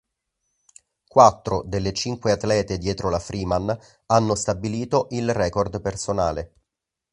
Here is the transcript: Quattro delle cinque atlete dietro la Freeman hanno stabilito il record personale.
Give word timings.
Quattro 1.07 1.61
delle 1.63 1.93
cinque 1.93 2.31
atlete 2.31 2.79
dietro 2.79 3.11
la 3.11 3.19
Freeman 3.19 3.79
hanno 4.07 4.33
stabilito 4.33 5.05
il 5.11 5.31
record 5.31 5.79
personale. 5.79 6.53